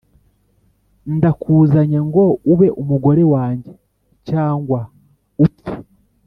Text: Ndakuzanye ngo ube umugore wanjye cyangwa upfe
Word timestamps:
Ndakuzanye 1.15 1.99
ngo 2.07 2.25
ube 2.51 2.67
umugore 2.81 3.23
wanjye 3.33 3.73
cyangwa 4.29 4.79
upfe 5.45 5.73